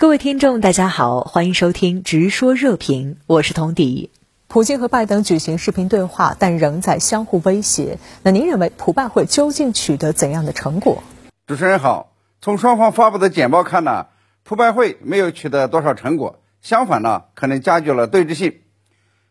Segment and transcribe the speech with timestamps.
[0.00, 4.08] 各位听众，大家好，欢迎收听《直说热评》，我是童迪。
[4.48, 7.98] 普京和拜登举行视频对话，但仍在相互威胁。
[8.22, 11.02] 那您认为普拜会究竟取得怎样的成果？
[11.46, 14.06] 主持人好，从双方发布的简报看呢，
[14.42, 18.54] 普拜会没有取得多少成果，相反呢，可能加剧了对峙性。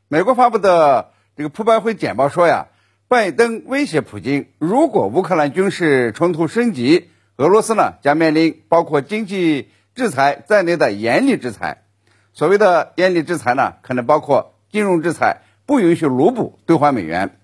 [0.07, 2.67] 美国发布的这个普拜会简报说呀，
[3.07, 9.69] 拜登威胁普京，如果乌克兰军事冲突升级，俄罗斯呢将面临包括经济。
[9.99, 11.83] 制裁在内的严厉制裁，
[12.31, 17.37] 所谓的严厉制裁呢，可能包括金融制裁，不允许卢布兑换美元。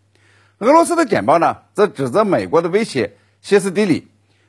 [0.59, 4.07] 俄罗斯的简报呢，则指责美国的威胁歇斯底里，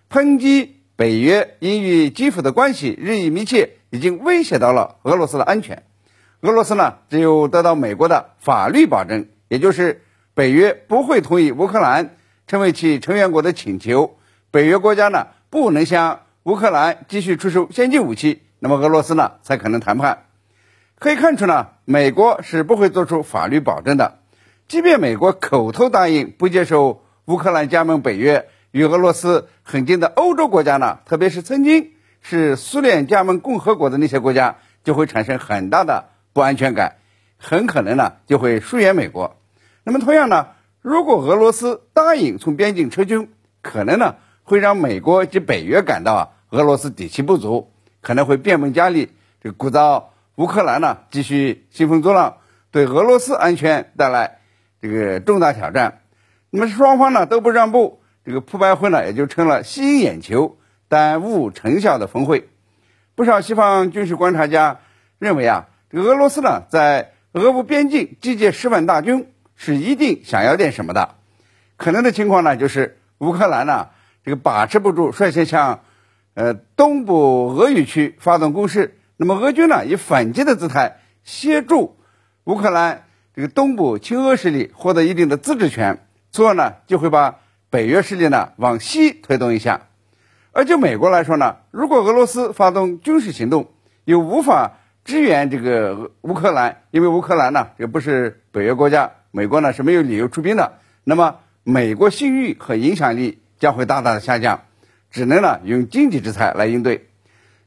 [0.09, 5.83] 抨击北约因与基辅的关系日益密切，已经威胁到了俄罗斯的安全。
[6.43, 12.15] 俄罗斯呢，只有得到美国的法律保证，也就是北约不会同意乌克兰
[12.47, 14.17] 成为其成员国的请求，
[14.53, 16.21] 北约国家呢，不能向。
[16.47, 20.27] 乌克兰继续出售先进武器，那么俄罗斯呢才可能谈判。
[20.97, 24.19] 可以看出呢，美国是不会做出法律保证的。
[24.69, 36.99] 即便美国口头答应不接受乌克兰加盟北约，与俄罗斯很近的欧洲国家呢，特别是曾经是苏联加盟共和国的那些国家，就会产生很大的不安全感，
[37.39, 39.35] 很可能呢就会疏远美国。
[39.83, 46.29] 那么同样呢，如果俄罗斯答应从边境撤军，可能呢会让美国及北约感到啊。
[46.51, 49.11] 俄罗斯底气不足，可能会变本加厉，
[49.43, 50.05] 这鼓噪
[50.37, 52.37] 乌克兰呢继续兴风作浪，
[52.71, 54.39] 对俄罗斯安全带来
[54.81, 56.03] 这个重大挑战。
[56.51, 62.49] 那么双方呢都不让步，这个普拜会呢也就成了吸引眼球但无成效的峰会。
[63.17, 64.79] 不少西方军事观察家
[65.19, 71.17] 认为啊，这个俄罗斯呢在俄乌边境集结十万大军，是一定想要点什么的。
[71.77, 73.89] 可能的情况呢就是乌克兰呢
[74.25, 75.81] 这个把持不住，率先向。
[76.37, 81.97] 呃，东部俄语区发动攻势，那么俄军呢以反击的姿态协助
[82.45, 87.37] 乌克兰这个东部亲俄势力获得一定的自治权，从而呢就会把
[87.71, 89.87] 北约势力呢往西推动一下。
[90.53, 93.69] 而就美国来说呢，如果俄罗斯发动军事行动，
[94.05, 94.73] 又无法
[95.07, 104.61] 支援这个乌克兰，因为乌克兰呢也不是北约国家，美国呢是没有理由出兵的，那么美国信誉和影响力将会大大的下降。
[105.17, 107.07] 只能呢用经济制裁来应对，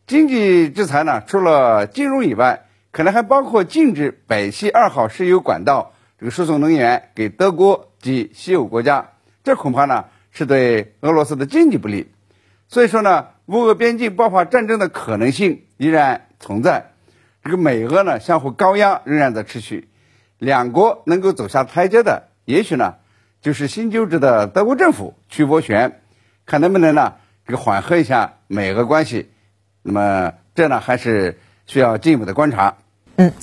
[0.06, 12.12] 经济制裁呢除了金融以外，可能还包括禁止北溪二号石油管道这个输送能源给德国及西欧国家，这恐怕呢是对俄罗斯的经济不利。
[12.68, 16.92] 所以说呢，乌俄边境爆发战争的可能性依然存在，
[17.44, 19.90] 这个美俄呢相互高压仍然在持续，
[20.38, 22.98] 两国能够走下台阶的，也许呢
[23.42, 26.00] 就是新就职的德国政府去斡旋，
[26.46, 27.16] 看能不能呢。
[27.50, 29.28] 这个缓和一下美俄关系，
[29.82, 32.76] 那么这呢还是需要进一步的观察。
[33.16, 33.34] 嗯，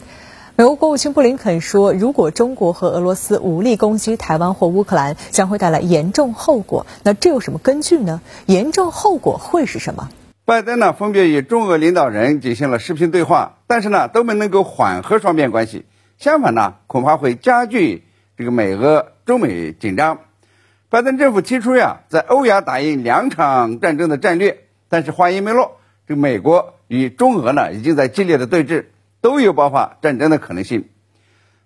[0.54, 6.86] 美国国务卿布林肯说，如果中国和俄罗斯武力攻击台湾或乌克兰，将会带来严重后果。
[7.02, 8.20] 那这有什么根据呢？
[8.46, 10.08] 严重后果会是什么？
[10.44, 15.84] 拜登呢分别与中俄领导人进行了视频对话，但是呢都没能够缓和双边关系，
[16.16, 18.04] 相反呢恐怕会加剧
[18.36, 20.20] 这个美俄中美紧张。
[20.88, 28.86] 拜登政府提出呀，在欧亚打赢两场战争的战略，但是话音没落，这美国与中俄呢已经在激烈的对峙，
[29.20, 30.88] 都有爆发战争的可能性。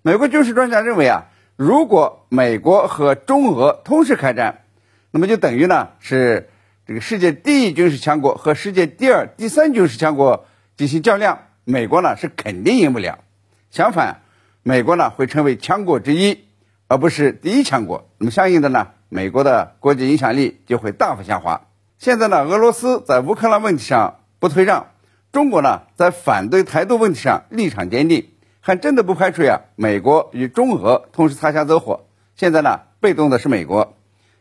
[0.00, 1.26] 美国军事专家认为啊，
[1.56, 4.62] 如果美国和中俄同时开战，
[5.10, 6.48] 那么就等于呢是
[6.86, 10.46] 这个世界第一军事强国和世界第二、第三军事强国
[10.78, 13.18] 进行较量，美国呢是肯定赢不了。
[13.70, 14.22] 相反，
[14.62, 16.46] 美国呢会成为强国之一，
[16.88, 18.08] 而不是第一强国。
[18.16, 18.88] 那么相应的呢？
[19.12, 21.62] 美国的国际影响力就会大幅下滑。
[21.98, 24.86] 现在呢，俄罗斯在乌克兰问题上不退让，
[25.32, 28.28] 中国呢在反对台独问题上立场坚定，
[28.60, 32.06] 还真的不排除呀，美国与中俄同时擦枪走火。
[32.36, 33.96] 现在呢，被动的是美国，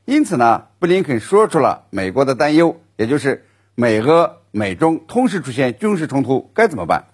[0.05, 7.05] 因此呢，布林肯说出了美国的担忧，也就是美俄美中同时出现军事冲突该怎么办？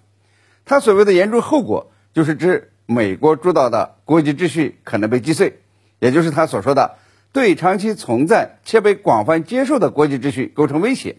[0.66, 5.62] 他所谓的严重后果，就是指美国主导的国际秩序可能被击碎，
[6.00, 6.96] 也就是他所说的。
[7.36, 11.18] 对长期存在且被广泛接受的国际秩序构成威胁。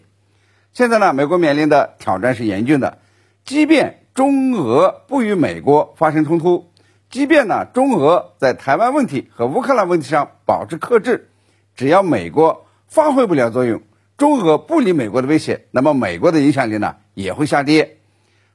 [0.72, 2.98] 现在呢，美国面临的挑战是严峻的。
[3.44, 6.72] 即便中俄不与美国发生冲突，
[7.08, 11.28] 即便呢中俄在台湾问题和乌克兰问题上保持克制，
[11.76, 13.82] 只要美国发挥不了作用，
[14.16, 17.98] 中俄不理美国的威胁，那么美国的影响力呢也会下跌。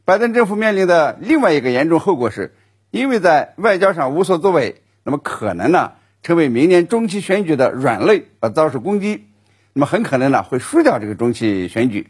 [0.03, 2.57] 拜登政府面临的另外一个严重后果是，
[2.91, 5.93] 因为在外交上无所作为，那么可能呢。
[6.23, 9.25] 成为明年中期选举的软肋而遭受攻击，
[9.73, 12.07] 那么很可能呢会输掉这个中期选举。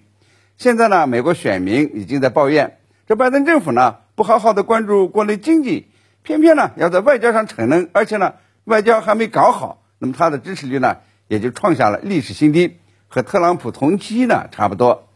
[0.55, 2.77] 现在呢，美国选民已经在抱怨，
[3.07, 5.87] 这拜登政府呢不好好的关注国内经济，
[6.21, 12.77] 偏偏呢要在外交上逞能，而且呢外交还没搞好，那么他的支持率呢也就创下了历史新低，
[13.07, 15.09] 和特朗普同期呢差不多。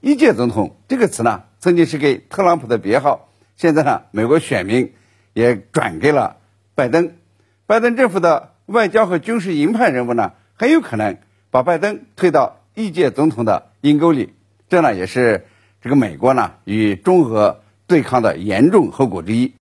[0.00, 4.92] 一届总统这个词呢曾经是给特朗普的别号，现在呢美国选民
[5.32, 6.36] 也转给了
[6.76, 7.14] 拜登，
[7.66, 11.18] 拜登政府的外交和军事鹰派人物呢很有可能
[11.50, 14.34] 把拜登推到一届总统的阴沟里。
[14.68, 15.46] 这呢也是
[15.82, 19.52] 这个美国呢与中俄对抗的严重后果之一。